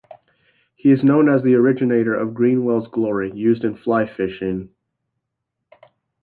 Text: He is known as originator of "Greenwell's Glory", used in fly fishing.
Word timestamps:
He 0.75 0.89
is 0.89 1.03
known 1.03 1.29
as 1.29 1.43
originator 1.43 2.15
of 2.15 2.33
"Greenwell's 2.33 2.87
Glory", 2.87 3.31
used 3.35 3.63
in 3.63 3.75
fly 3.77 4.07
fishing. 4.07 4.71